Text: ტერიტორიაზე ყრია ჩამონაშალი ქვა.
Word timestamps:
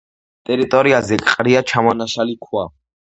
ტერიტორიაზე 0.49 1.19
ყრია 1.31 1.61
ჩამონაშალი 1.73 2.35
ქვა. 2.47 2.65